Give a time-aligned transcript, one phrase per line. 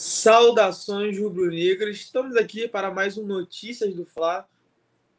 [0.00, 1.96] Saudações rubro-negras.
[1.96, 4.46] Estamos aqui para mais um Notícias do Fla,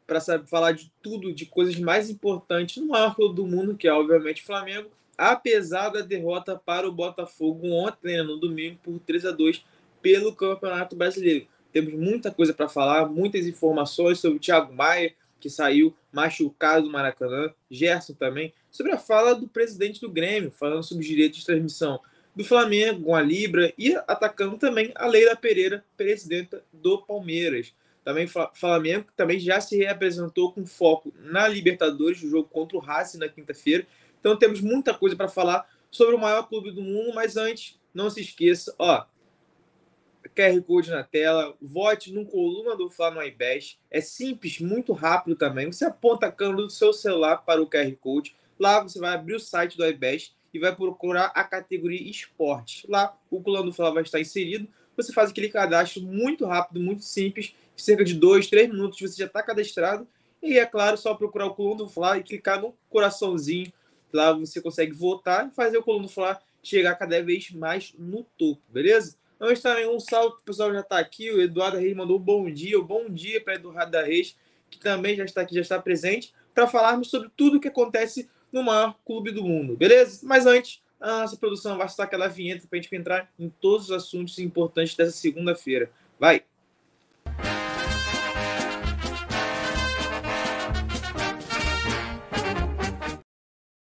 [0.06, 3.92] para falar de tudo, de coisas mais importantes no maior clube do mundo, que é
[3.92, 9.26] obviamente o Flamengo, apesar da derrota para o Botafogo ontem, né, no domingo, por 3
[9.26, 9.62] a 2
[10.00, 11.46] pelo Campeonato Brasileiro.
[11.70, 16.90] Temos muita coisa para falar, muitas informações sobre o Thiago Maia, que saiu machucado do
[16.90, 21.44] Maracanã, Gerson também, sobre a fala do presidente do Grêmio, falando sobre os direitos de
[21.44, 22.00] transmissão
[22.34, 27.74] do Flamengo, com a Libra, e atacando também a Leila Pereira, presidenta do Palmeiras.
[28.04, 33.18] Também Flamengo também já se reapresentou com foco na Libertadores, o jogo contra o Racing
[33.18, 33.86] na quinta-feira.
[34.18, 38.08] Então temos muita coisa para falar sobre o maior clube do mundo, mas antes, não
[38.08, 39.04] se esqueça, ó,
[40.34, 43.20] QR Code na tela, vote no coluna do Fla no.
[43.90, 45.70] É simples, muito rápido também.
[45.70, 48.34] Você aponta a câmera do seu celular para o QR Code.
[48.58, 52.84] Lá você vai abrir o site do iBest e vai procurar a categoria esportes.
[52.88, 54.68] Lá o Coluna do Fla vai estar inserido.
[54.96, 59.26] Você faz aquele cadastro muito rápido, muito simples, cerca de dois, três minutos você já
[59.26, 60.06] está cadastrado.
[60.42, 63.72] E é claro, só procurar o Coluna do Fla e clicar no coraçãozinho.
[64.12, 68.24] Lá você consegue votar e fazer o Coluna do Fla chegar cada vez mais no
[68.36, 69.16] topo, beleza?
[69.40, 71.30] Antes também um salve, o pessoal já está aqui.
[71.30, 72.78] O Eduardo Reis mandou um bom dia.
[72.78, 74.36] Um bom dia para Eduardo Reis,
[74.68, 78.28] que também já está aqui, já está presente, para falarmos sobre tudo o que acontece
[78.52, 80.20] no maior clube do mundo, beleza?
[80.24, 83.86] Mas antes, a nossa produção vai estar aquela vinheta para a gente entrar em todos
[83.86, 85.90] os assuntos importantes dessa segunda-feira.
[86.18, 86.44] Vai!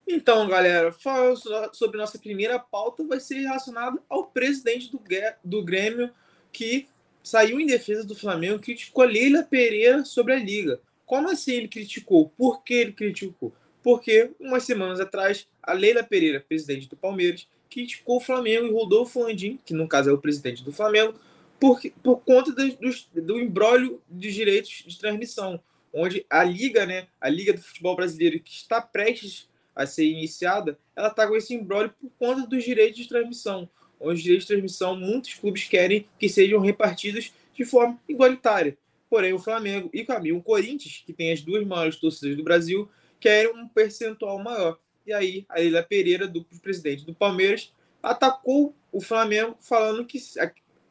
[0.07, 1.37] Então, galera, falando
[1.73, 5.03] sobre nossa primeira pauta, vai ser relacionada ao presidente do,
[5.43, 6.13] do Grêmio,
[6.53, 6.87] que
[7.23, 10.81] saiu em defesa do Flamengo, criticou Leila Pereira sobre a liga.
[11.05, 12.29] Como assim ele criticou?
[12.29, 13.53] Por que ele criticou?
[13.83, 19.23] Porque umas semanas atrás a Leila Pereira, presidente do Palmeiras, criticou o Flamengo e Rodolfo
[19.23, 21.15] Landim, que no caso é o presidente do Flamengo,
[21.59, 25.61] por, por conta do, do, do embrólio de direitos de transmissão,
[25.93, 30.79] onde a Liga, né, a Liga do Futebol Brasileiro, que está prestes a ser iniciada,
[30.95, 33.69] ela está com esse embrólio por conta dos direitos de transmissão,
[33.99, 38.77] onde os direitos de transmissão muitos clubes querem que sejam repartidos de forma igualitária.
[39.09, 42.89] Porém, o Flamengo e o Corinthians, que tem as duas maiores torcidas do Brasil,
[43.23, 44.77] querem um percentual maior.
[45.07, 47.73] E aí, a Leila Pereira, do presidente do Palmeiras,
[48.03, 50.19] atacou o Flamengo, falando que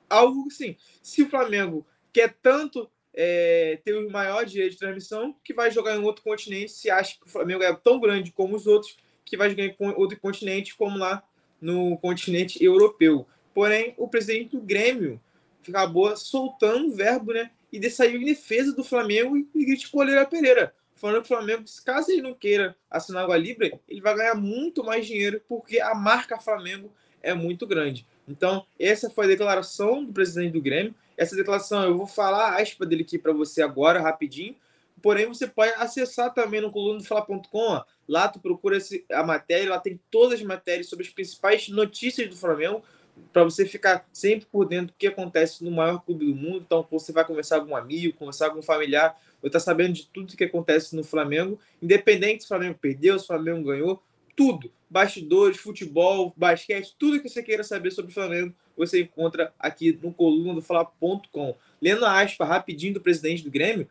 [0.09, 5.53] algo assim, se o Flamengo quer tanto é, ter o maior direito de transmissão, que
[5.53, 8.65] vai jogar em outro continente, se acha que o Flamengo é tão grande como os
[8.65, 11.21] outros, que vai jogar em outro continente, como lá
[11.59, 13.27] no continente europeu.
[13.53, 15.21] Porém, o presidente do Grêmio
[15.67, 17.51] acabou soltando o verbo, né?
[17.71, 21.63] E saiu em defesa do Flamengo e criticou a Leila Pereira falando que o Flamengo,
[21.83, 25.79] caso ele não queira assinar com a Libra, ele vai ganhar muito mais dinheiro porque
[25.79, 28.05] a marca Flamengo é muito grande.
[28.27, 30.93] Então, essa foi a declaração do presidente do Grêmio.
[31.17, 34.55] Essa declaração eu vou falar a aspa dele aqui para você agora, rapidinho.
[35.01, 37.81] Porém, você pode acessar também no coluna do Fala.com.
[38.07, 38.77] Lá tu procura
[39.11, 42.83] a matéria, lá tem todas as matérias sobre as principais notícias do Flamengo
[43.31, 46.63] para você ficar sempre por dentro do que acontece no maior clube do mundo.
[46.65, 50.07] Então, você vai conversar com um amigo, conversar com um familiar, vai estar sabendo de
[50.07, 54.01] tudo que acontece no Flamengo, independente se o Flamengo perdeu, se o Flamengo ganhou,
[54.35, 54.71] tudo.
[54.89, 60.13] Bastidores, futebol, basquete, tudo que você queira saber sobre o Flamengo, você encontra aqui no
[60.13, 61.55] coluna do Fala.com.
[61.81, 63.87] Lendo a aspa rapidinho do presidente do Grêmio,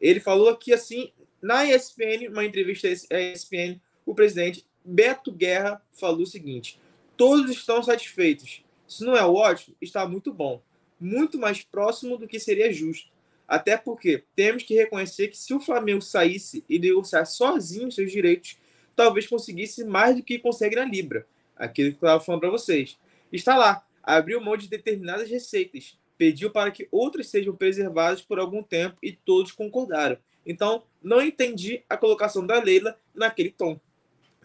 [0.00, 6.22] ele falou aqui assim, na ESPN, uma entrevista à ESPN, o presidente Beto Guerra falou
[6.22, 6.78] o seguinte:
[7.16, 8.64] todos estão satisfeitos.
[8.86, 10.62] Se não é ótimo, está muito bom.
[11.00, 13.12] Muito mais próximo do que seria justo.
[13.46, 18.56] Até porque temos que reconhecer que se o Flamengo saísse e negociar sozinho seus direitos,
[18.96, 21.26] talvez conseguisse mais do que consegue na Libra.
[21.56, 22.98] Aquilo que eu estava falando para vocês.
[23.32, 25.98] Está lá, abriu mão de determinadas receitas.
[26.16, 30.16] pediu para que outras sejam preservadas por algum tempo e todos concordaram.
[30.46, 33.80] Então, não entendi a colocação da Leila naquele tom.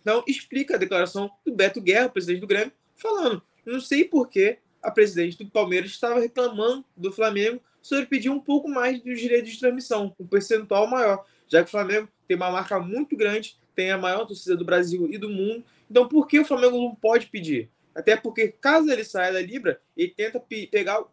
[0.10, 4.58] Então, explica a declaração do Beto Guerra, presidente do Grêmio, falando: não sei por que
[4.82, 9.52] a presidente do Palmeiras estava reclamando do Flamengo sobre pedir um pouco mais dos direitos
[9.52, 13.92] de transmissão, um percentual maior, já que o Flamengo tem uma marca muito grande, tem
[13.92, 15.64] a maior torcida do Brasil e do mundo.
[15.88, 17.70] Então, por que o Flamengo não pode pedir?
[17.94, 21.04] Até porque, caso ele saia da Libra, ele tenta pegar,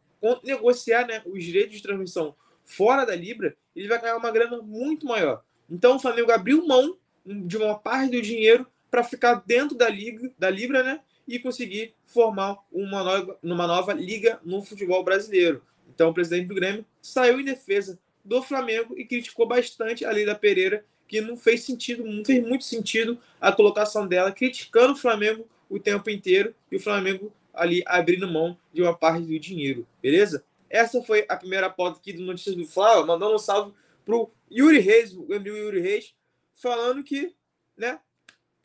[0.43, 2.34] negociar né, os direitos de transmissão
[2.64, 5.44] fora da Libra, ele vai ganhar uma grana muito maior.
[5.69, 6.96] Então, o Flamengo abriu mão
[7.26, 11.00] de uma parte do dinheiro para ficar dentro da liga, da Libra, né?
[11.27, 15.62] E conseguir formar uma nova, uma nova liga no futebol brasileiro.
[15.88, 20.35] Então, o presidente do Grêmio saiu em defesa do Flamengo e criticou bastante a Leila
[20.35, 25.49] Pereira, que não fez sentido, não fez muito sentido a colocação dela, criticando o Flamengo
[25.69, 30.44] o tempo inteiro e o Flamengo ali abrindo mão de uma parte do dinheiro, beleza?
[30.69, 33.73] Essa foi a primeira pauta aqui do Notícias do Flávio, mandando um salve
[34.05, 36.15] pro Yuri Reis, o amigo Yuri Reis,
[36.55, 37.35] falando que,
[37.77, 37.99] né,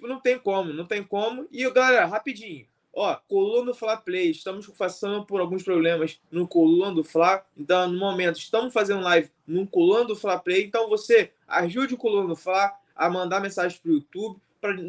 [0.01, 1.48] não tem como, não tem como.
[1.51, 6.94] E, galera, rapidinho, ó, coluna do Fla Play, estamos passando por alguns problemas no coluna
[6.94, 11.31] do Fla, então, no momento, estamos fazendo live no coluna do Fla Play, então você
[11.48, 14.39] ajude o coluna do Fla a mandar mensagem pro YouTube,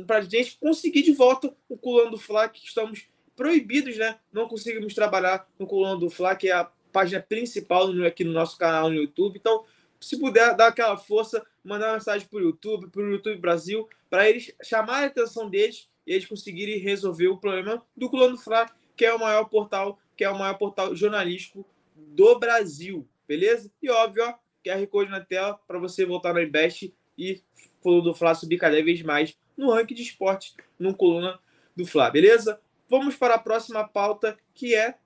[0.07, 4.19] para a gente conseguir de volta o coluna do Fla, que estamos proibidos, né?
[4.31, 8.59] Não conseguimos trabalhar no coluna do Fla, que é a página principal aqui no nosso
[8.59, 9.39] canal no YouTube.
[9.39, 9.65] Então,
[10.03, 13.89] se puder dar aquela força, mandar uma mensagem para o YouTube, para o YouTube Brasil,
[14.11, 18.39] para eles chamarem a atenção deles e eles conseguirem resolver o problema do Coluna do
[18.39, 21.65] Fla, que é o maior portal, que é o maior portal jornalístico
[21.95, 23.71] do Brasil, beleza?
[23.81, 24.35] E óbvio, ó,
[24.65, 27.41] QR Code na tela para você voltar no Invest e
[27.81, 31.39] Coluna do Fla subir cada vez mais no ranking de esporte no Coluna
[31.77, 32.61] do Fla, beleza?
[32.89, 34.97] Vamos para a próxima pauta, que é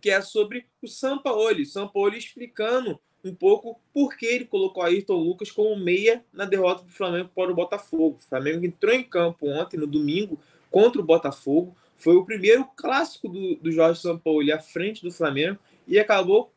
[0.00, 1.64] que é sobre o Sampaoli.
[1.64, 6.90] Sampaoli explicando um pouco por que ele colocou Ayrton Lucas como meia na derrota do
[6.90, 8.16] Flamengo para o Botafogo.
[8.18, 10.40] O Flamengo entrou em campo ontem, no domingo,
[10.70, 11.76] contra o Botafogo.
[11.96, 16.52] Foi o primeiro clássico do, do Jorge Sampaoli à frente do Flamengo e acabou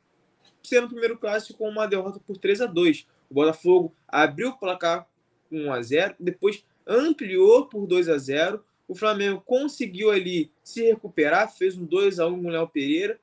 [0.64, 4.58] sendo o primeiro clássico com uma derrota por 3 a 2 O Botafogo abriu o
[4.58, 5.08] placar
[5.50, 10.84] com 1 a 0 depois ampliou por 2 a 0 O Flamengo conseguiu ali se
[10.84, 13.20] recuperar, fez um 2 a 1 com o Léo Pereira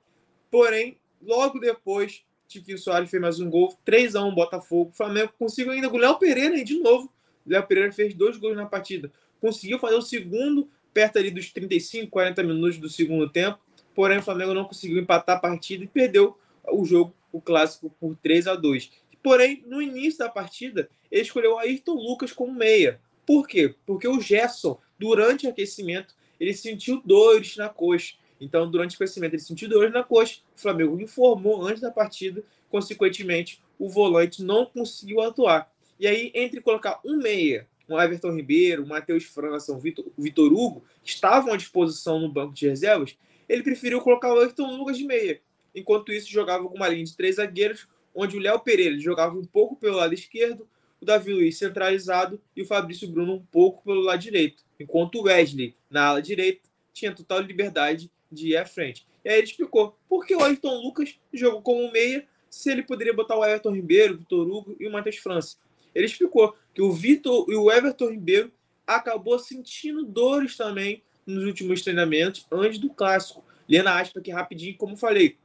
[0.53, 2.23] Porém, logo depois,
[2.53, 4.91] Tiquinho Soares fez mais um gol, 3 a 1 Botafogo.
[4.91, 7.13] O Flamengo conseguiu ainda com o Léo Pereira e de novo.
[7.47, 9.11] O Léo Pereira fez dois gols na partida.
[9.41, 13.59] Conseguiu fazer o segundo perto ali dos 35, 40 minutos do segundo tempo.
[13.95, 16.39] Porém, o Flamengo não conseguiu empatar a partida e perdeu
[16.71, 18.91] o jogo, o clássico, por 3 a 2
[19.23, 23.01] Porém, no início da partida, ele escolheu Ayrton Lucas como meia.
[23.25, 23.75] Por quê?
[23.87, 28.15] Porque o Gerson, durante o aquecimento, ele sentiu dores na coxa.
[28.43, 30.41] Então, durante o crescimento, ele sentiu dores na coxa.
[30.57, 35.73] O Flamengo informou antes da partida, consequentemente, o volante não conseguiu atuar.
[35.99, 40.53] E aí, entre colocar um meia, um Everton Ribeiro, o Matheus França, o Vitor, Vitor
[40.53, 43.17] Hugo, que estavam à disposição no banco de reservas,
[43.49, 45.41] ele preferiu colocar o Everton Lucas de meia.
[45.73, 49.45] Enquanto isso, jogava com uma linha de três zagueiros, onde o Léo Pereira jogava um
[49.45, 50.69] pouco pelo lado esquerdo,
[51.01, 54.65] o Davi Luiz centralizado e o Fabrício Bruno um pouco pelo lado direito.
[54.81, 59.07] Enquanto o Wesley, na ala direita, tinha total liberdade de ir à frente.
[59.25, 63.15] E aí ele explicou por que o Ayrton Lucas jogou como meia se ele poderia
[63.15, 65.57] botar o Everton Ribeiro, o Vitor Hugo e o Matheus França.
[65.95, 68.53] Ele explicou que o Vitor e o Everton Ribeiro
[68.87, 73.45] acabou sentindo dores também nos últimos treinamentos antes do clássico.
[73.69, 75.39] Lendo a aspa aqui rapidinho, como falei,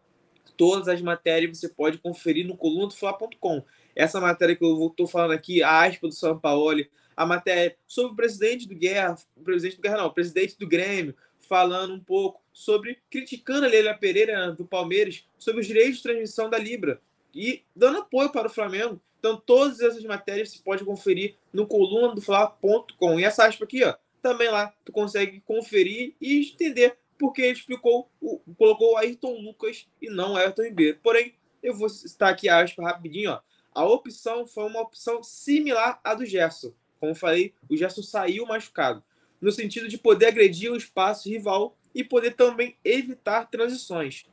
[0.57, 3.63] todas as matérias você pode conferir no coluna do Fla.com.
[3.95, 6.83] Essa matéria que eu estou falando aqui, a aspa do São Paulo,
[7.15, 10.67] a matéria sobre o presidente do Guerra, o presidente do Guerra não, o presidente do
[10.67, 16.03] Grêmio, falando um pouco sobre criticando a Leila Pereira do Palmeiras sobre os direitos de
[16.03, 16.99] transmissão da Libra
[17.31, 18.99] e dando apoio para o Flamengo.
[19.19, 23.19] Então, todas essas matérias você pode conferir no coluna do Fla.com.
[23.19, 28.09] E essa aspa aqui, ó, também lá tu consegue conferir e entender porque ele explicou,
[28.19, 30.99] o, colocou Ayrton Lucas e não Ayrton Ribeiro.
[31.03, 33.39] Porém, eu vou citar aqui a aspa rapidinho, ó.
[33.71, 36.73] A opção foi uma opção similar à do Gerson.
[36.99, 39.03] Como falei, o Gerson saiu machucado
[39.39, 44.27] no sentido de poder agredir o espaço rival e poder também evitar transições.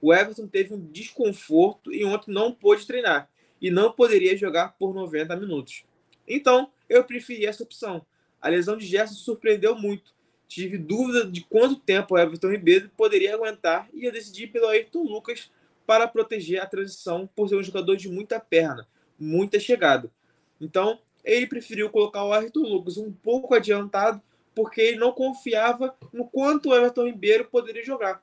[0.00, 3.28] O Everton teve um desconforto e ontem não pôde treinar
[3.60, 5.84] e não poderia jogar por 90 minutos.
[6.26, 8.06] Então, eu preferi essa opção.
[8.40, 10.14] A lesão de Gerson surpreendeu muito.
[10.48, 15.02] Tive dúvida de quanto tempo o Everton Ribeiro poderia aguentar e eu decidi pelo Ayrton
[15.02, 15.50] Lucas
[15.86, 20.10] para proteger a transição por ser um jogador de muita perna, muita chegada.
[20.58, 24.22] Então, ele preferiu colocar o Ayrton Lucas um pouco adiantado
[24.54, 28.22] porque ele não confiava no quanto o Everton Ribeiro poderia jogar.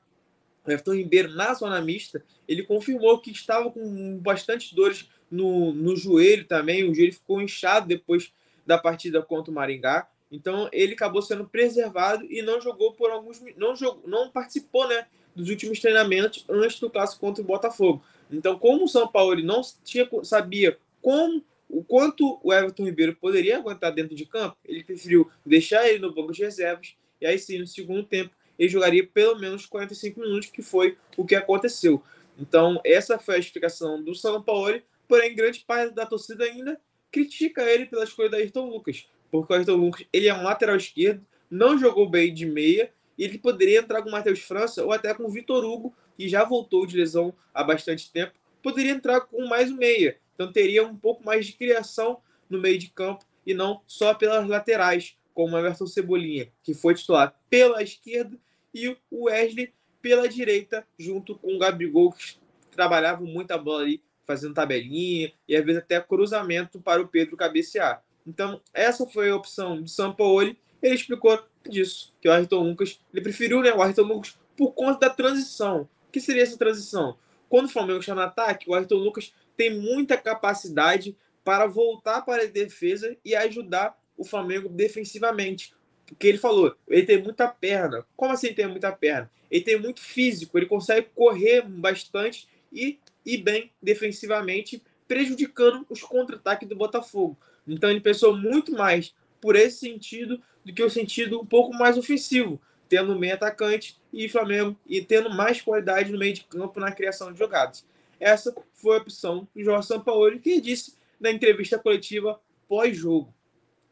[0.66, 5.96] o Everton Ribeiro, na zona mista, ele confirmou que estava com bastante dores no, no
[5.96, 6.88] joelho também.
[6.88, 8.32] O joelho ficou inchado depois
[8.66, 10.08] da partida contra o Maringá.
[10.30, 15.06] Então ele acabou sendo preservado e não jogou por alguns não jogou, não participou, né,
[15.34, 18.02] dos últimos treinamentos antes do clássico contra o Botafogo.
[18.30, 23.58] Então, como o São Paulo não tinha sabia como o quanto o Everton Ribeiro poderia
[23.58, 27.58] aguentar dentro de campo, ele preferiu deixar ele no banco de reservas e aí sim,
[27.58, 32.02] no segundo tempo, ele jogaria pelo menos 45 minutos, que foi o que aconteceu.
[32.38, 37.62] Então, essa foi a explicação do São Paulo, porém, grande parte da torcida ainda critica
[37.62, 41.24] ele pela escolha da Ayrton Lucas, porque o Ayrton Lucas ele é um lateral esquerdo,
[41.50, 45.12] não jogou bem de meia, e ele poderia entrar com o Matheus França ou até
[45.14, 49.46] com o Vitor Hugo, que já voltou de lesão há bastante tempo, poderia entrar com
[49.46, 50.18] mais um meia.
[50.38, 54.46] Então teria um pouco mais de criação no meio de campo e não só pelas
[54.46, 58.38] laterais, como o Everton Cebolinha, que foi titular pela esquerda,
[58.72, 62.36] e o Wesley pela direita, junto com o Gabigol, que
[62.70, 67.36] trabalhava muito a bola ali, fazendo tabelinha e às vezes até cruzamento para o Pedro
[67.36, 68.04] cabecear.
[68.24, 70.54] Então, essa foi a opção de São Paulo.
[70.80, 75.08] Ele explicou disso, que o Ayrton Lucas, ele preferiu né, o Ayrton Lucas por conta
[75.08, 75.88] da transição.
[76.08, 77.16] O que seria essa transição?
[77.48, 82.44] Quando o Flamengo está no ataque, o Ayrton Lucas tem muita capacidade para voltar para
[82.44, 85.74] a defesa e ajudar o Flamengo defensivamente.
[86.06, 88.06] Porque ele falou, ele tem muita perna.
[88.16, 89.28] Como assim tem muita perna?
[89.50, 96.68] Ele tem muito físico, ele consegue correr bastante e ir bem defensivamente, prejudicando os contra-ataques
[96.68, 97.36] do Botafogo.
[97.66, 101.98] Então ele pensou muito mais por esse sentido do que o sentido um pouco mais
[101.98, 106.92] ofensivo, tendo meio atacante e Flamengo e tendo mais qualidade no meio de campo na
[106.92, 107.84] criação de jogadas.
[108.20, 113.34] Essa foi a opção do Jorge Sampaoli, que disse na entrevista coletiva pós-jogo.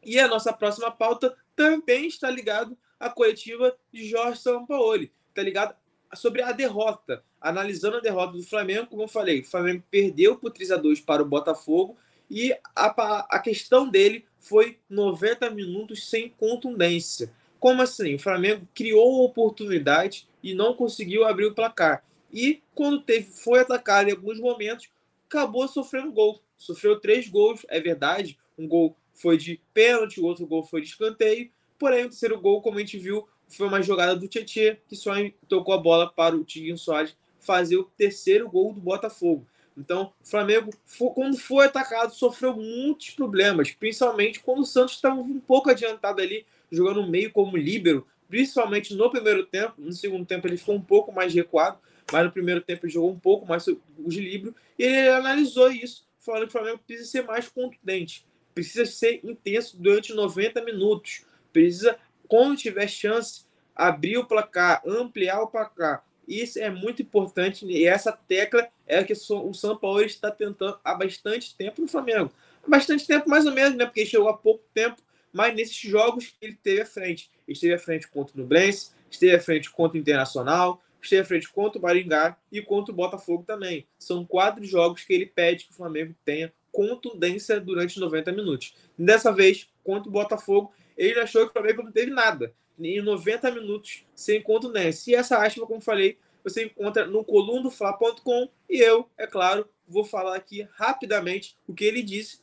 [0.03, 5.11] E a nossa próxima pauta também está ligada à coletiva de Jorge Sampaoli.
[5.29, 5.75] Está ligada
[6.13, 10.51] sobre a derrota, analisando a derrota do Flamengo, como eu falei, o Flamengo perdeu por
[10.51, 11.97] 3 a 2 para o Botafogo
[12.29, 17.31] e a, a questão dele foi 90 minutos sem contundência.
[17.59, 18.15] Como assim?
[18.15, 22.03] O Flamengo criou oportunidade e não conseguiu abrir o placar.
[22.37, 24.91] E quando teve, foi atacado em alguns momentos,
[25.27, 26.39] acabou sofrendo gol.
[26.55, 28.37] Sofreu três gols, é verdade.
[28.55, 31.49] Um gol foi de pênalti, o outro gol foi de escanteio.
[31.79, 35.13] Porém, o terceiro gol, como a gente viu, foi uma jogada do Tietchan, que só
[35.49, 39.47] tocou a bola para o Tiguinho Soares fazer o terceiro gol do Botafogo.
[39.75, 40.69] Então, o Flamengo,
[41.15, 46.45] quando foi atacado, sofreu muitos problemas, principalmente quando o Santos estava um pouco adiantado ali,
[46.71, 49.73] jogando meio como líbero, principalmente no primeiro tempo.
[49.79, 51.79] No segundo tempo, ele ficou um pouco mais recuado,
[52.11, 56.43] mas no primeiro tempo jogou um pouco mais o equilíbrio e ele analisou isso, falando
[56.43, 61.97] que o Flamengo precisa ser mais contundente, precisa ser intenso durante 90 minutos, precisa,
[62.27, 63.45] quando tiver chance,
[63.75, 66.03] abrir o placar, ampliar o placar.
[66.27, 70.77] Isso é muito importante e essa tecla é a que o São Paulo está tentando
[70.83, 72.31] há bastante tempo no Flamengo.
[72.67, 73.85] Bastante tempo, mais ou menos, né?
[73.85, 74.97] Porque chegou há pouco tempo,
[75.31, 77.31] mas nesses jogos ele teve à frente.
[77.47, 81.49] Esteve à frente contra o Nublense, esteve à frente contra o Internacional, esteve à frente
[81.49, 83.87] contra o Maringá e contra o Botafogo também.
[83.97, 88.75] São quatro jogos que ele pede que o Flamengo tenha contundência durante 90 minutos.
[88.97, 92.53] Dessa vez, contra o Botafogo, ele achou que o Flamengo não teve nada.
[92.79, 95.11] Em 90 minutos sem contundência.
[95.11, 100.35] E essa aspa, como falei, você encontra no colundofla.com e eu, é claro, vou falar
[100.35, 102.41] aqui rapidamente o que ele disse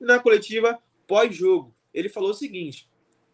[0.00, 1.74] na coletiva pós-jogo.
[1.94, 2.88] Ele falou o seguinte: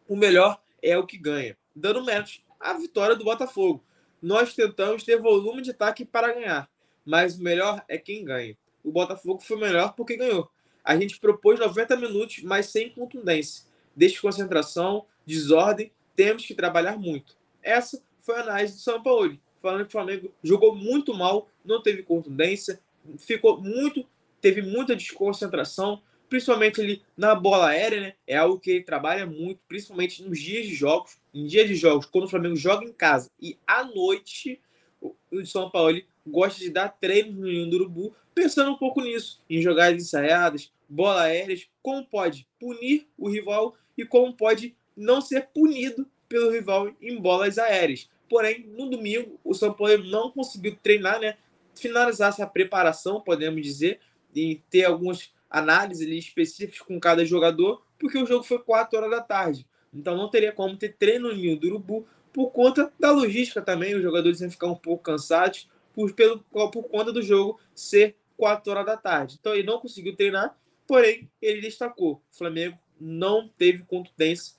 [0.07, 3.85] o melhor é o que ganha, dando menos a vitória do Botafogo.
[4.23, 6.71] Nós tentamos ter volume de ataque para ganhar,
[7.05, 8.57] mas o melhor é quem ganha.
[8.85, 10.49] O Botafogo foi melhor porque ganhou.
[10.85, 13.65] A gente propôs 90 minutos, mas sem contundência.
[13.97, 17.37] Desconcentração, desordem, temos que trabalhar muito.
[17.63, 21.83] Essa foi a análise do São Paulo, falando que o Flamengo jogou muito mal, não
[21.83, 22.81] teve contundência,
[23.19, 24.07] ficou muito,
[24.41, 28.15] teve muita desconcentração, principalmente ali na bola aérea, né?
[28.27, 31.21] É algo que ele trabalha muito, principalmente nos dias de jogos.
[31.35, 34.61] Em dias de jogos, quando o Flamengo joga em casa e à noite,
[35.01, 39.43] o São Paulo gosta de dar treinos no Ninho do Urubu, pensando um pouco nisso,
[39.49, 45.49] em jogadas ensaiadas, bola aéreas, como pode punir o rival e como pode não ser
[45.49, 48.09] punido pelo rival em bolas aéreas.
[48.29, 51.37] Porém, no domingo, o São Paulo não conseguiu treinar, né?
[51.75, 54.01] Finalizar essa preparação, podemos dizer,
[54.35, 59.11] e ter algumas análise ali específicas com cada jogador, porque o jogo foi 4 horas
[59.11, 59.67] da tarde.
[59.93, 63.95] Então não teria como ter treino nenhum do Urubu por conta da logística também.
[63.95, 68.71] Os jogadores iam ficar um pouco cansados por, pelo, por conta do jogo ser 4
[68.71, 69.37] horas da tarde.
[69.39, 70.57] Então ele não conseguiu treinar,
[70.87, 72.23] porém ele destacou.
[72.31, 74.55] O Flamengo não teve contundência,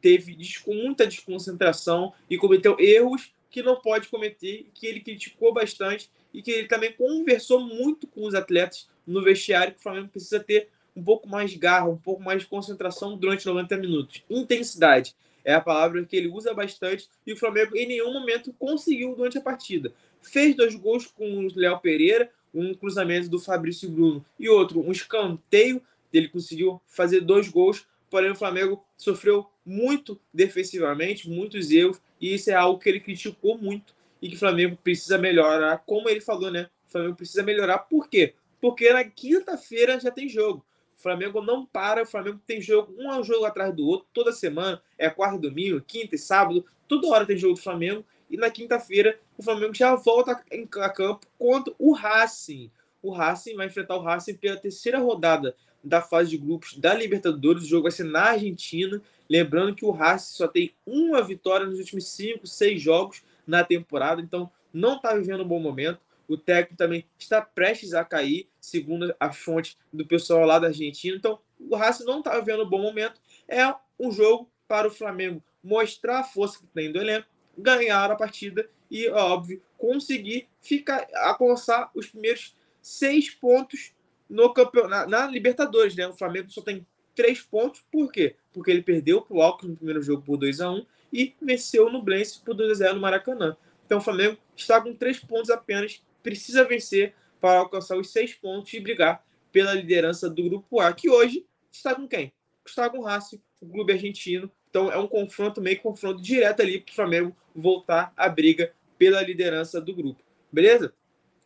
[0.00, 0.36] teve
[0.66, 6.50] muita desconcentração e cometeu erros que não pode cometer, que ele criticou bastante e que
[6.50, 11.02] ele também conversou muito com os atletas no vestiário que o Flamengo precisa ter um
[11.02, 14.22] pouco mais de garra, um pouco mais de concentração durante 90 minutos.
[14.28, 19.14] Intensidade é a palavra que ele usa bastante e o Flamengo em nenhum momento conseguiu
[19.14, 19.92] durante a partida.
[20.22, 24.92] Fez dois gols com o Léo Pereira, um cruzamento do Fabrício Bruno e outro, um
[24.92, 25.82] escanteio.
[26.12, 32.50] Ele conseguiu fazer dois gols, porém o Flamengo sofreu muito defensivamente, muitos erros, e isso
[32.50, 35.82] é algo que ele criticou muito e que o Flamengo precisa melhorar.
[35.84, 36.70] Como ele falou, né?
[36.86, 37.78] O Flamengo precisa melhorar.
[37.78, 38.34] Por quê?
[38.60, 40.64] Porque na quinta-feira já tem jogo.
[41.04, 45.10] Flamengo não para, o Flamengo tem jogo, um jogo atrás do outro, toda semana, é
[45.10, 49.42] quarta domingo, quinta e sábado, toda hora tem jogo do Flamengo, e na quinta-feira o
[49.42, 52.70] Flamengo já volta a campo contra o Racing.
[53.02, 57.64] O Racing vai enfrentar o Racing pela terceira rodada da fase de grupos da Libertadores.
[57.64, 59.02] O jogo vai ser na Argentina.
[59.28, 64.22] Lembrando que o Racing só tem uma vitória nos últimos cinco, seis jogos na temporada,
[64.22, 66.00] então não está vivendo um bom momento.
[66.28, 71.16] O técnico também está prestes a cair, segundo a fonte do pessoal lá da Argentina.
[71.16, 73.20] Então, o Racing não está vivendo um bom momento.
[73.48, 78.16] É um jogo para o Flamengo mostrar a força que tem do elenco, ganhar a
[78.16, 83.92] partida e, óbvio, conseguir ficar alcançar os primeiros seis pontos
[84.28, 85.94] no campeonato, na, na Libertadores.
[85.94, 86.06] Né?
[86.06, 87.84] O Flamengo só tem três pontos.
[87.90, 88.36] Por quê?
[88.52, 91.90] Porque ele perdeu para o Alckmin no primeiro jogo por 2 a 1 e venceu
[91.90, 93.56] no Blense por 2 a 0 no Maracanã.
[93.86, 98.72] Então o Flamengo está com três pontos apenas, precisa vencer para alcançar os seis pontos
[98.72, 102.32] e brigar pela liderança do Grupo A, que hoje está com quem?
[102.66, 104.50] Está com o Racing, o clube argentino.
[104.70, 109.22] Então é um confronto, meio confronto direto ali para o Flamengo voltar à briga pela
[109.22, 110.20] liderança do grupo.
[110.50, 110.94] Beleza?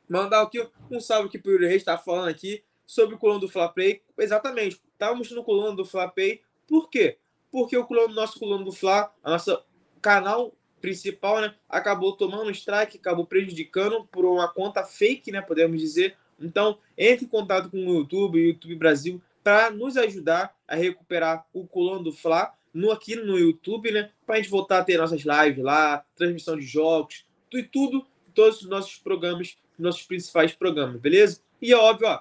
[0.09, 3.49] Mandar aqui um salve para o Yuri Reis, está falando aqui sobre o coluna do
[3.49, 4.01] Fla Play.
[4.17, 6.41] Exatamente, estávamos no coluna do Fla Play.
[6.67, 7.19] Por quê?
[7.51, 9.63] Porque o coluna, nosso coluna do Fla, a nossa
[10.01, 16.17] canal principal, né, acabou tomando strike, acabou prejudicando por uma conta fake, né, podemos dizer.
[16.41, 21.67] Então, entre em contato com o YouTube, YouTube Brasil, para nos ajudar a recuperar o
[21.67, 25.23] coluna do Fla no, aqui no YouTube, né, para a gente voltar a ter nossas
[25.23, 31.41] lives lá, transmissão de jogos, e tudo, todos os nossos programas, nossos principais programas, beleza?
[31.61, 32.21] E é óbvio, ó,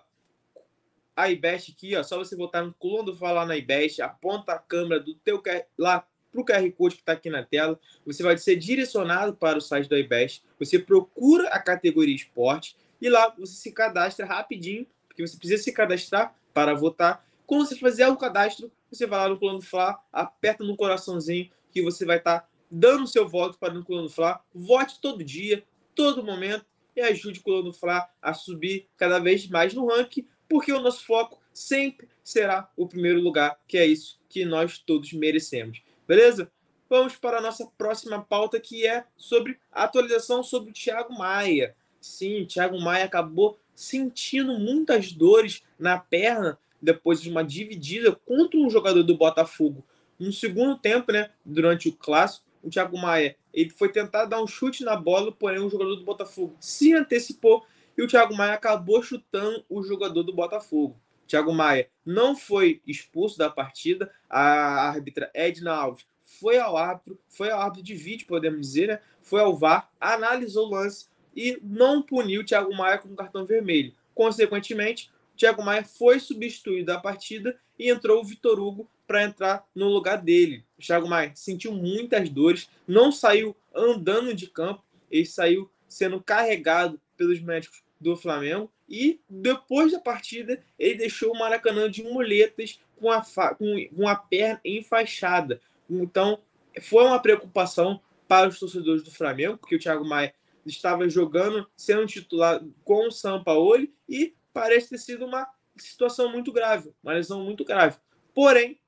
[1.16, 4.54] a iBest aqui, ó, só você voltar no coluna do Fla lá na iBest, aponta
[4.54, 5.42] a câmera do teu
[5.78, 7.80] lá para o QR Code que está aqui na tela.
[8.06, 10.44] Você vai ser direcionado para o site da iBest.
[10.60, 15.72] Você procura a categoria esporte e lá você se cadastra rapidinho, porque você precisa se
[15.72, 17.26] cadastrar para votar.
[17.46, 21.82] Quando você fizer o cadastro, você vai lá no Plano Fla, aperta no coraçãozinho que
[21.82, 24.42] você vai estar tá dando seu voto para o Plano Fla.
[24.54, 25.64] Vote todo dia,
[25.96, 30.72] todo momento e ajude o Plano Fla a subir cada vez mais no ranking, porque
[30.74, 35.82] o nosso foco sempre será o primeiro lugar, que é isso que nós todos merecemos.
[36.08, 36.50] Beleza?
[36.90, 41.76] Vamos para a nossa próxima pauta, que é sobre a atualização sobre o Thiago Maia.
[42.00, 48.70] Sim, Thiago Maia acabou sentindo muitas dores na perna depois de uma dividida contra um
[48.70, 49.84] jogador do Botafogo.
[50.18, 54.48] No segundo tempo, né, durante o clássico, o Thiago Maia ele foi tentar dar um
[54.48, 57.66] chute na bola, porém o jogador do Botafogo se antecipou
[57.98, 60.98] e o Thiago Maia acabou chutando o jogador do Botafogo.
[61.28, 64.12] Thiago Maia não foi expulso da partida.
[64.30, 69.00] A árbitra Edna Alves foi ao árbitro, foi ao árbitro de vídeo, podemos dizer, né?
[69.22, 73.94] Foi ao VAR, analisou o lance e não puniu o Thiago Maia com cartão vermelho.
[74.16, 79.68] Consequentemente, o Thiago Maia foi substituído da partida e entrou o Vitor Hugo para entrar
[79.74, 80.64] no lugar dele.
[80.78, 87.00] O Thiago Maia sentiu muitas dores, não saiu andando de campo, ele saiu sendo carregado
[87.16, 88.72] pelos médicos do Flamengo.
[88.88, 93.22] E depois da partida, ele deixou o Maracanã de muletas com a,
[93.56, 95.60] com, com a perna enfaixada.
[95.90, 96.40] Então,
[96.82, 100.34] foi uma preocupação para os torcedores do Flamengo, porque o Thiago Maia
[100.66, 105.48] estava jogando, sendo titular com o Sampaoli, e parece ter sido uma
[105.78, 107.98] situação muito grave, uma lesão muito grave.
[108.34, 108.80] Porém,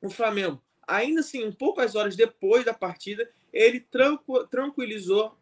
[0.00, 3.86] o Flamengo, ainda assim, um poucas horas depois da partida, ele
[4.50, 5.36] tranquilizou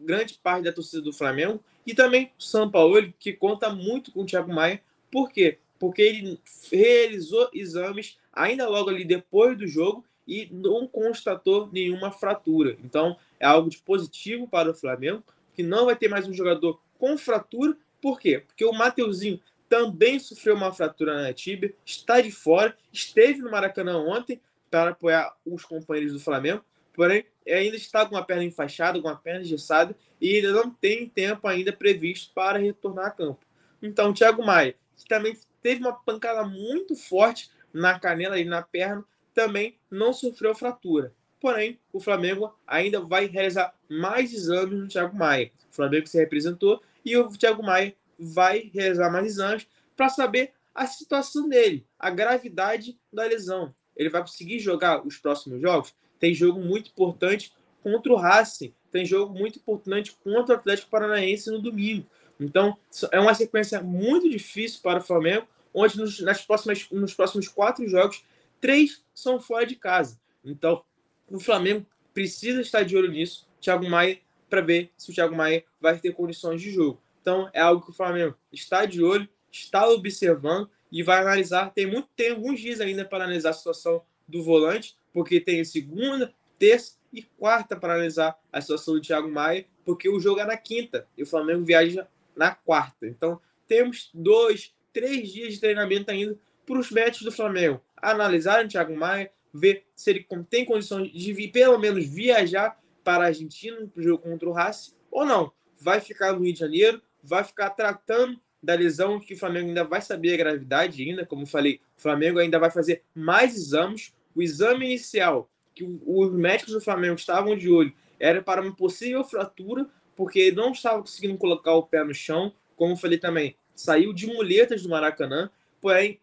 [0.00, 4.22] grande parte da torcida do Flamengo e também o São Paulo, que conta muito com
[4.22, 4.82] o Thiago Maia.
[5.10, 5.58] Por quê?
[5.78, 12.76] Porque ele realizou exames ainda logo ali depois do jogo e não constatou nenhuma fratura.
[12.84, 15.22] Então, é algo de positivo para o Flamengo,
[15.54, 17.76] que não vai ter mais um jogador com fratura.
[18.00, 18.42] Por quê?
[18.46, 23.98] Porque o Mateuzinho também sofreu uma fratura na tibia, está de fora, esteve no Maracanã
[23.98, 29.08] ontem para apoiar os companheiros do Flamengo, porém ainda está com a perna enfaixada, com
[29.08, 33.44] a perna engessada e ainda não tem tempo ainda previsto para retornar a campo.
[33.80, 39.04] Então, Thiago Maia, que também teve uma pancada muito forte na canela e na perna,
[39.34, 41.12] também não sofreu fratura.
[41.38, 45.52] porém o Flamengo ainda vai realizar mais exames no Thiago Maia.
[45.70, 50.86] O Flamengo se representou e o Thiago Maia vai realizar mais exames para saber a
[50.86, 53.74] situação dele, a gravidade da lesão.
[53.96, 55.94] Ele vai conseguir jogar os próximos jogos?
[56.18, 57.52] Tem jogo muito importante
[57.82, 62.06] contra o Racing, tem jogo muito importante contra o Atlético Paranaense no domingo.
[62.38, 62.76] Então,
[63.12, 67.88] é uma sequência muito difícil para o Flamengo, onde nos, nas próximas, nos próximos quatro
[67.88, 68.24] jogos,
[68.60, 70.18] três são fora de casa.
[70.44, 70.82] Então,
[71.30, 75.64] o Flamengo precisa estar de olho nisso, Thiago Maia, para ver se o Thiago Maia
[75.80, 77.00] vai ter condições de jogo.
[77.20, 81.72] Então, é algo que o Flamengo está de olho, está observando e vai analisar.
[81.72, 86.32] Tem muito tem alguns dias ainda para analisar a situação do volante, porque tem segunda,
[86.58, 90.56] terça e quarta para analisar a situação do Thiago Maia, porque o jogo é na
[90.56, 93.06] quinta e o Flamengo viaja na quarta.
[93.06, 96.36] Então, temos dois, três dias de treinamento ainda
[96.66, 101.48] para os médicos do Flamengo analisarem o Thiago Maia, ver se ele tem condições de
[101.48, 105.52] pelo menos viajar para a Argentina para o jogo contra o Racing ou não.
[105.80, 109.84] Vai ficar no Rio de Janeiro, vai ficar tratando da lesão que o Flamengo ainda
[109.84, 114.12] vai saber a gravidade ainda, como falei, o Flamengo ainda vai fazer mais exames.
[114.36, 119.24] O exame inicial que os médicos do Flamengo estavam de olho era para uma possível
[119.24, 124.26] fratura, porque não estava conseguindo colocar o pé no chão, como falei também, saiu de
[124.26, 126.20] muletas do Maracanã, porém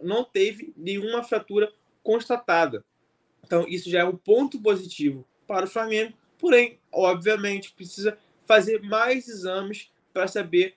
[0.00, 2.84] não teve nenhuma fratura constatada.
[3.44, 9.28] Então isso já é um ponto positivo para o Flamengo, porém, obviamente, precisa fazer mais
[9.28, 10.76] exames para saber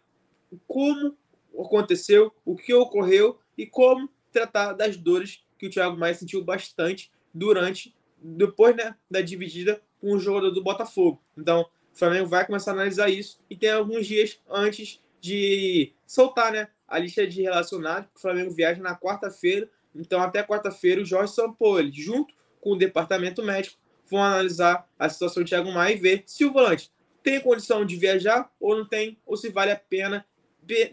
[0.68, 1.16] como
[1.54, 7.12] aconteceu, o que ocorreu e como tratar das dores que o Thiago Maia sentiu bastante
[7.34, 11.22] durante, depois né, da dividida com o jogador do Botafogo.
[11.38, 16.52] Então, o Flamengo vai começar a analisar isso e tem alguns dias antes de soltar
[16.54, 19.70] né, a lista de relacionados, o Flamengo viaja na quarta-feira.
[19.94, 23.78] Então, até quarta-feira, o Jorge Sampaoli, junto com o departamento médico,
[24.10, 26.92] vão analisar a situação do Thiago Maia e ver se o volante
[27.22, 30.26] tem condição de viajar ou não tem, ou se vale a pena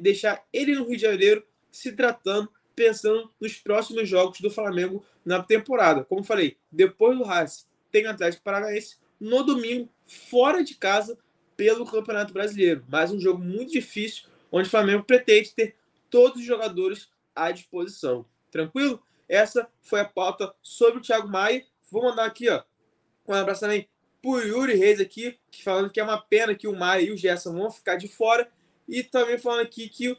[0.00, 5.42] deixar ele no Rio de Janeiro se tratando, pensando nos próximos jogos do Flamengo na
[5.42, 6.04] temporada.
[6.04, 11.18] Como falei, depois do Racing tem Atlético Paranaense no domingo, fora de casa,
[11.56, 12.84] pelo Campeonato Brasileiro.
[12.86, 15.74] Mais um jogo muito difícil, onde o Flamengo pretende ter
[16.10, 18.26] todos os jogadores à disposição.
[18.50, 19.02] Tranquilo?
[19.26, 21.64] Essa foi a pauta sobre o Thiago Maia.
[21.90, 22.62] Vou mandar aqui, ó,
[23.26, 23.88] um abraço também
[24.20, 27.52] pro Yuri Reis aqui, falando que é uma pena que o Maia e o Gerson
[27.52, 28.48] vão ficar de fora
[28.88, 30.16] e também falando aqui que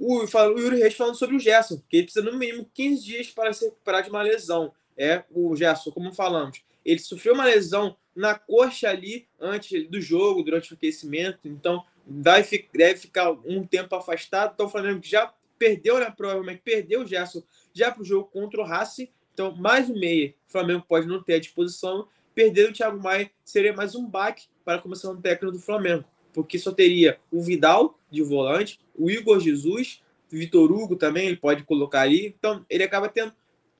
[0.00, 3.30] o, o, Yuri Reis falando sobre o Gerson, que ele precisa no mínimo 15 dias
[3.30, 4.72] para se recuperar de uma lesão.
[4.96, 6.62] É o Gerson, como falamos.
[6.82, 12.66] Ele sofreu uma lesão na coxa ali antes do jogo, durante o aquecimento, então deve,
[12.72, 14.52] deve ficar um tempo afastado.
[14.54, 16.10] Então o Flamengo já perdeu, né?
[16.16, 17.42] Provavelmente perdeu o Gerson
[17.74, 19.08] já para o jogo contra o Racing.
[19.34, 22.08] Então, mais um meia, o Flamengo pode não ter à disposição.
[22.34, 26.58] Perder o Thiago Maia seria mais um baque para a comissão técnica do Flamengo porque
[26.58, 32.02] só teria o Vidal de volante, o Igor Jesus, Vitor Hugo também, ele pode colocar
[32.02, 32.26] ali.
[32.26, 33.32] Então, ele acaba tendo.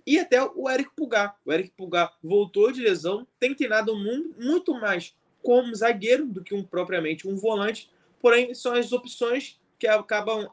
[0.06, 1.36] E até o Eric Pulgar.
[1.44, 6.62] O Eric Pulgar voltou de lesão, tem treinado muito mais como zagueiro do que um,
[6.64, 7.90] propriamente um volante.
[8.20, 10.48] Porém, são as opções que acabam.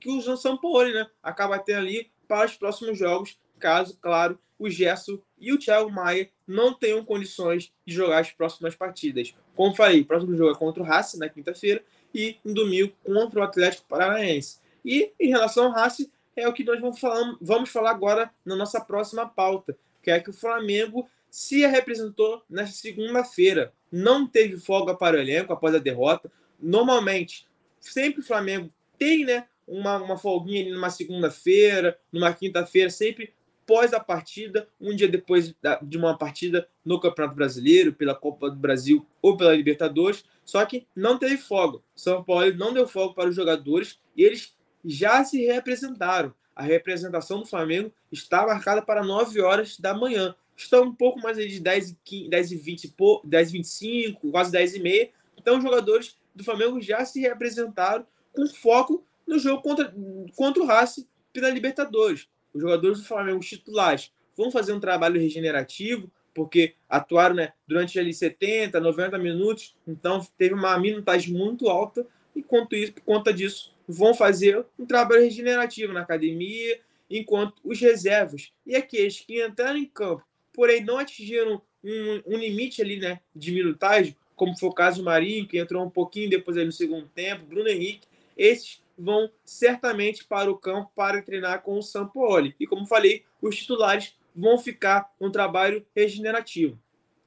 [0.00, 4.70] que o São Paulo né, acaba tendo ali para os próximos jogos, caso, claro, o
[4.70, 9.34] Gerson e o Thiago Maia não tenham condições de jogar as próximas partidas.
[9.56, 11.82] Como falei, o próximo jogo é contra o Racing na quinta-feira
[12.14, 14.60] e no domingo contra o Atlético Paranaense.
[14.84, 18.54] E em relação ao Racing, é o que nós vamos falar, vamos falar agora na
[18.54, 23.72] nossa próxima pauta, que é que o Flamengo se representou nesta segunda-feira.
[23.90, 26.30] Não teve folga para o elenco após a derrota.
[26.60, 27.48] Normalmente,
[27.80, 33.32] sempre o Flamengo tem né, uma, uma folguinha ali numa segunda-feira, numa quinta-feira, sempre
[33.66, 38.56] pós a partida, um dia depois de uma partida no Campeonato Brasileiro, pela Copa do
[38.56, 41.82] Brasil ou pela Libertadores, só que não teve fogo.
[41.94, 46.34] São Paulo não deu fogo para os jogadores e eles já se representaram.
[46.54, 50.34] A representação do Flamengo está marcada para 9 horas da manhã.
[50.56, 52.94] Estão um pouco mais de 10 e, 10 e 20,
[53.24, 55.10] 10 e 25, quase 10 e meia.
[55.36, 59.94] Então os jogadores do Flamengo já se representaram com foco no jogo contra,
[60.36, 66.10] contra o Racing pela Libertadores os jogadores do Flamengo titulares vão fazer um trabalho regenerativo,
[66.34, 72.42] porque atuaram né, durante ali 70, 90 minutos, então teve uma minutagem muito alta, e
[72.42, 78.52] quanto isso, por conta disso, vão fazer um trabalho regenerativo na academia, enquanto os reservas
[78.66, 83.52] e aqueles que entraram em campo, porém não atingiram um, um limite ali né, de
[83.52, 87.06] minutagem, como foi o caso do Marinho, que entrou um pouquinho depois ali no segundo
[87.08, 92.54] tempo, Bruno Henrique, esses vão certamente para o campo para treinar com o Sampaoli.
[92.58, 96.78] E como falei, os titulares vão ficar um trabalho regenerativo.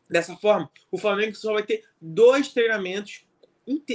[0.10, 3.26] Dessa forma, o Flamengo só vai ter dois treinamentos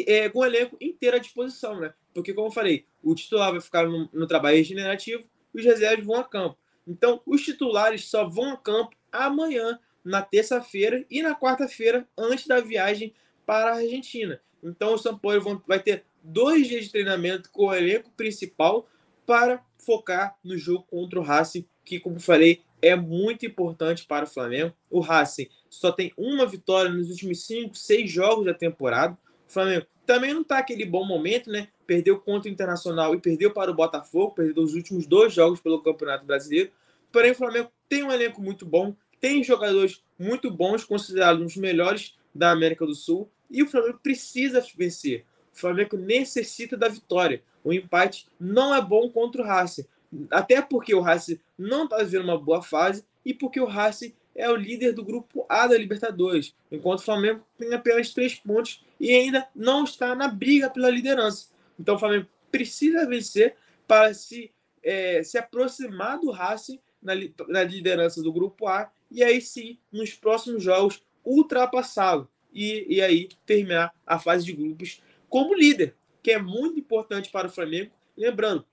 [0.07, 1.95] é, com o elenco inteiro à disposição, né?
[2.13, 6.05] Porque, como eu falei, o titular vai ficar no, no trabalho regenerativo e os reservas
[6.05, 6.59] vão a campo.
[6.87, 12.61] Então, os titulares só vão a campo amanhã, na terça-feira e na quarta-feira, antes da
[12.61, 13.15] viagem
[13.47, 14.41] para a Argentina.
[14.63, 18.89] Então, o São Paulo vai ter dois dias de treinamento com o elenco principal
[19.27, 24.29] para focar no jogo contra o Racing, que, como falei, é muito importante para o
[24.29, 24.75] Flamengo.
[24.91, 29.17] O Racing só tem uma vitória nos últimos cinco, seis jogos da temporada.
[29.49, 31.69] O Flamengo também não está aquele bom momento, né?
[31.87, 35.83] Perdeu contra o Internacional e perdeu para o Botafogo, perdeu os últimos dois jogos pelo
[35.83, 36.71] Campeonato Brasileiro.
[37.13, 42.17] Porém, o Flamengo tem um elenco muito bom, tem jogadores muito bons, considerados os melhores
[42.35, 45.25] da América do Sul, e o Flamengo precisa vencer.
[45.61, 47.43] O Flamengo necessita da vitória.
[47.63, 49.85] O empate não é bom contra o Racing,
[50.31, 54.49] até porque o Racing não está vivendo uma boa fase e porque o Racing é
[54.49, 59.15] o líder do grupo A da Libertadores, enquanto o Flamengo tem apenas três pontos e
[59.15, 61.49] ainda não está na briga pela liderança.
[61.79, 63.55] Então o Flamengo precisa vencer
[63.87, 64.51] para se,
[64.83, 67.13] é, se aproximar do Racing na,
[67.49, 73.29] na liderança do grupo A e aí sim, nos próximos jogos, ultrapassá-lo e, e aí
[73.45, 77.93] terminar a fase de grupos como líder, que é muito importante para o Flamengo.
[78.17, 78.67] Lembrando,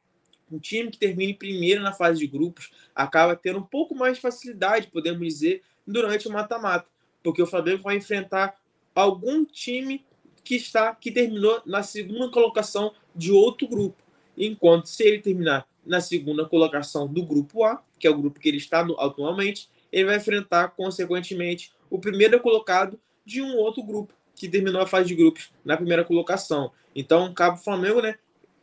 [0.51, 4.21] um time que termine primeiro na fase de grupos acaba tendo um pouco mais de
[4.21, 6.87] facilidade, podemos dizer, durante o mata-mata,
[7.23, 8.59] porque o Flamengo vai enfrentar
[8.95, 10.03] algum time
[10.43, 14.01] que está que terminou na segunda colocação de outro grupo.
[14.35, 18.49] Enquanto se ele terminar na segunda colocação do grupo A, que é o grupo que
[18.49, 24.13] ele está no, atualmente, ele vai enfrentar, consequentemente, o primeiro colocado de um outro grupo
[24.38, 26.71] que terminou a fase de grupos na primeira colocação.
[26.95, 28.15] Então, Cabo Flamengo, né,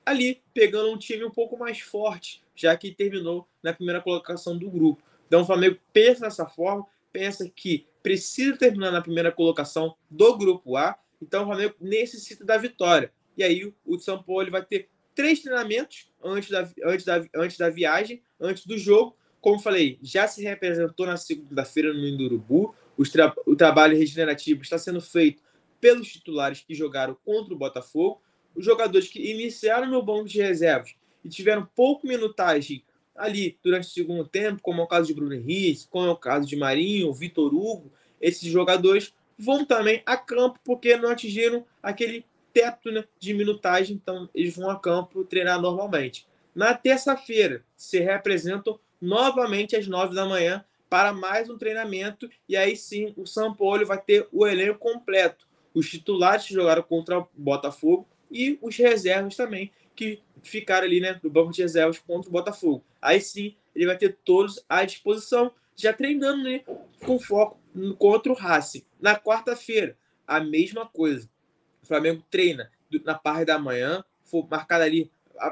[0.07, 4.71] ali pegando um time um pouco mais forte, já que terminou na primeira colocação do
[4.71, 5.03] grupo.
[5.27, 10.77] Então, o Flamengo pensa dessa forma, pensa que precisa terminar na primeira colocação do grupo
[10.77, 13.13] A, então o Flamengo necessita da vitória.
[13.37, 17.71] E aí o São Paulo vai ter três treinamentos antes da, antes da, antes da
[17.71, 22.75] viagem, antes do jogo, como falei, já se representou na segunda-feira no Indurubu.
[23.13, 25.43] Tra o trabalho regenerativo está sendo feito
[25.85, 28.23] pelos titulares que jogaram contra o Botafogo.
[28.55, 32.83] Os jogadores que iniciaram no banco de reservas e tiveram pouco minutagem
[33.15, 36.17] ali durante o segundo tempo, como é o caso de Bruno Henrique, como é o
[36.17, 42.25] caso de Marinho, Vitor Hugo, esses jogadores vão também a campo porque não atingiram aquele
[42.55, 46.27] teto né, de minutagem, então eles vão a campo treinar normalmente.
[46.55, 52.31] Na terça-feira, se representam novamente às nove da manhã para mais um treinamento.
[52.49, 55.47] E aí sim, o São Paulo vai ter o elenco completo.
[55.75, 61.21] Os titulares que jogaram contra o Botafogo e os reservas também, que ficaram ali né,
[61.23, 62.85] no banco de reservas contra o Botafogo.
[63.01, 66.63] Aí sim, ele vai ter todos à disposição, já treinando né,
[67.05, 67.59] com foco
[67.99, 68.85] contra o Racing.
[69.01, 71.29] Na quarta-feira, a mesma coisa.
[71.83, 72.71] O Flamengo treina
[73.05, 75.11] na parte da manhã, foi marcado ali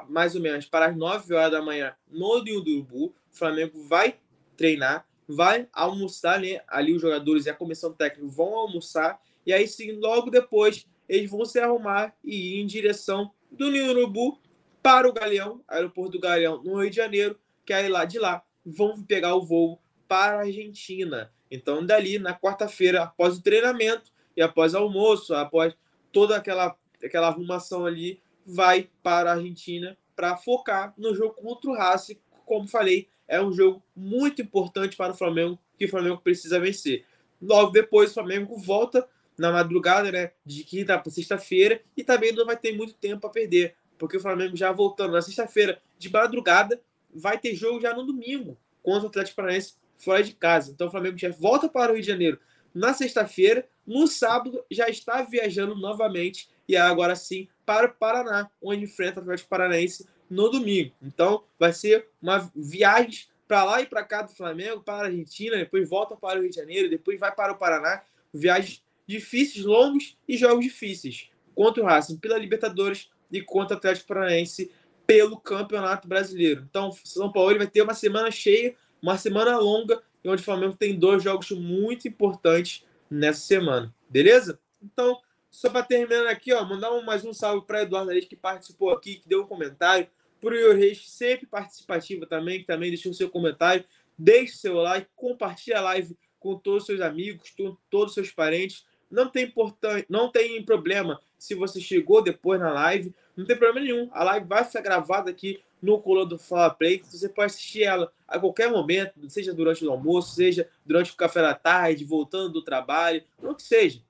[0.08, 3.06] mais ou menos para as 9 horas da manhã no Rio do Urubu.
[3.06, 4.16] O Flamengo vai
[4.56, 6.60] treinar, vai almoçar, né?
[6.68, 11.30] Ali os jogadores e a comissão técnica vão almoçar e aí sim, logo depois eles
[11.30, 14.40] vão se arrumar e ir em direção do Ninho Urubu
[14.82, 18.42] para o Galeão, aeroporto do Galeão, no Rio de Janeiro, que aí lá de lá
[18.64, 21.32] vão pegar o voo para a Argentina.
[21.50, 25.74] Então, dali, na quarta-feira, após o treinamento e após o almoço, após
[26.10, 31.74] toda aquela, aquela arrumação ali, vai para a Argentina para focar no jogo contra o
[31.74, 36.60] Racing, como falei, é um jogo muito importante para o Flamengo, que o Flamengo precisa
[36.60, 37.04] vencer.
[37.40, 39.08] Logo depois, o Flamengo volta
[39.42, 43.30] na madrugada, né, de quinta para sexta-feira, e também não vai ter muito tempo para
[43.30, 46.80] perder, porque o Flamengo já voltando na sexta-feira de madrugada,
[47.12, 50.70] vai ter jogo já no domingo contra o Atlético Paranaense fora de casa.
[50.70, 52.38] Então o Flamengo já volta para o Rio de Janeiro
[52.72, 58.84] na sexta-feira, no sábado já está viajando novamente e agora sim para o Paraná, onde
[58.84, 60.92] enfrenta o Atlético Paranaense no domingo.
[61.02, 65.56] Então, vai ser uma viagem para lá e para cá do Flamengo, para a Argentina,
[65.56, 68.02] depois volta para o Rio de Janeiro, depois vai para o Paraná.
[68.32, 71.30] Viagens difíceis, longos e jogos difíceis.
[71.54, 74.70] Contra o Racing pela Libertadores e contra o Atlético Paranaense
[75.06, 76.66] pelo Campeonato Brasileiro.
[76.68, 80.98] Então, São Paulo vai ter uma semana cheia, uma semana longa, onde o Flamengo tem
[80.98, 83.94] dois jogos muito importantes nessa semana.
[84.08, 84.58] Beleza?
[84.82, 85.20] Então,
[85.50, 88.90] só para terminar aqui, ó, mandar um, mais um salve para Eduardo Reis, que participou
[88.90, 90.08] aqui, que deu um comentário
[90.40, 93.84] por Yuri Reis, sempre participativa também, que também deixou o seu comentário.
[94.18, 98.30] Deixe seu like, compartilhe a live com todos os seus amigos, com todos os seus
[98.30, 98.84] parentes.
[99.12, 103.86] Não tem, importan não tem problema se você chegou depois na live, não tem problema
[103.86, 104.08] nenhum.
[104.12, 107.02] A live vai ser gravada aqui no Coluna do Fala Play.
[107.04, 111.42] Você pode assistir ela a qualquer momento, seja durante o almoço, seja durante o café
[111.42, 114.00] da tarde, voltando do trabalho, o que seja.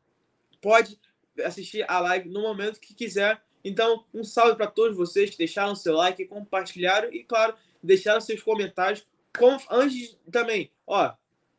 [0.60, 0.96] Pode
[1.44, 3.42] assistir a live no momento que quiser.
[3.64, 8.40] Então, um salve para todos vocês que deixaram seu like, compartilharam e, claro, deixaram seus
[8.40, 9.04] comentários.
[9.36, 11.12] Com, antes também, ó,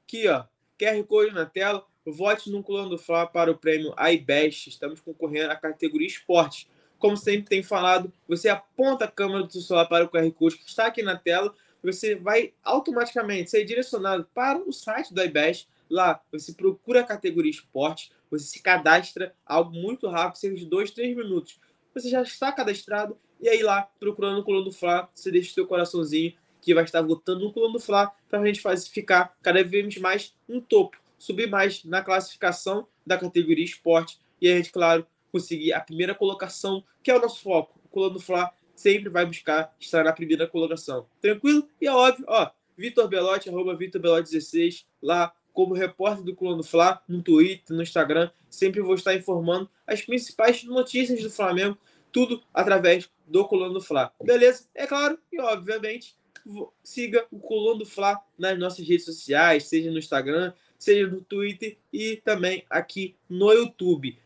[0.05, 0.45] aqui, ó,
[0.79, 1.85] QR Code na tela.
[2.05, 4.67] Vote no Coluna do Fla para o prêmio iBest.
[4.67, 6.67] Estamos concorrendo à categoria esporte.
[6.99, 10.57] Como sempre tem falado, você aponta a câmera do seu celular para o QR Code
[10.57, 11.53] que está aqui na tela.
[11.81, 15.67] Você vai automaticamente ser direcionado para o site do iBest.
[15.89, 20.91] Lá você procura a categoria esporte, você se cadastra, algo muito rápido, cerca de 2,
[20.91, 21.59] 3 minutos.
[21.93, 25.53] Você já está cadastrado e aí lá, procurando o Coluna do Fla, você deixa o
[25.53, 29.35] seu coraçãozinho que vai estar votando no Coluna do Fla para a gente fazer, ficar
[29.41, 34.73] cada vez mais no topo subir mais na classificação da categoria esporte e a gente,
[34.73, 37.79] claro, conseguir a primeira colocação, que é o nosso foco.
[37.85, 41.07] O Colando Fla sempre vai buscar estar na primeira colocação.
[41.21, 41.65] Tranquilo?
[41.79, 46.63] E é óbvio, ó, Vitor Belotti, arroba Vitor Belotti 16, lá como repórter do Colando
[46.63, 51.77] Fla, no Twitter, no Instagram, sempre vou estar informando as principais notícias do Flamengo,
[52.11, 54.11] tudo através do Colando Fla.
[54.21, 54.67] Beleza?
[54.75, 56.17] É claro, e obviamente,
[56.83, 60.53] siga o Colando Fla nas nossas redes sociais, seja no Instagram,
[60.83, 64.17] seja no Twitter e também aqui no YouTube.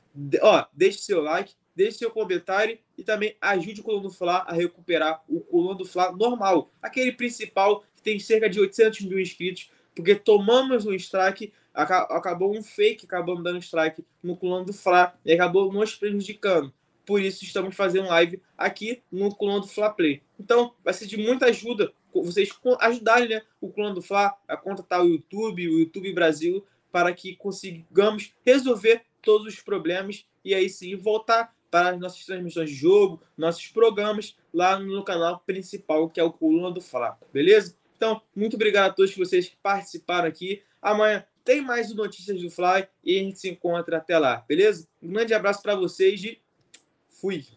[0.41, 4.53] Ó, deixe seu like, deixe seu comentário e também ajude o Coluna do Fla a
[4.53, 9.69] recuperar o Coluna do Fla normal, aquele principal que tem cerca de 800 mil inscritos,
[9.95, 15.33] porque tomamos um strike, acabou um fake, acabamos dando strike no Coluna do Fla e
[15.33, 16.73] acabou nos prejudicando.
[17.05, 20.21] Por isso estamos fazendo live aqui no Coluna do Fla Play.
[20.39, 22.49] Então vai ser de muita ajuda vocês
[22.79, 27.35] ajudarem né, o clã do Fla a contratar o YouTube, o YouTube Brasil, para que
[27.35, 33.21] consigamos resolver todos os problemas e aí sim voltar para as nossas transmissões de jogo,
[33.37, 37.75] nossos programas lá no canal principal, que é o Coluna do Fla, beleza?
[37.95, 40.61] Então, muito obrigado a todos vocês que participaram aqui.
[40.81, 44.87] Amanhã tem mais Notícias do Fly e a gente se encontra até lá, beleza?
[45.01, 46.39] Um grande abraço para vocês e
[47.09, 47.56] fui!